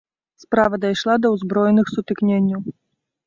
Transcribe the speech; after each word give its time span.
Справа 0.43 0.77
дайшла 0.85 1.15
да 1.25 1.29
ўзброеных 1.35 1.93
сутыкненняў. 1.97 2.61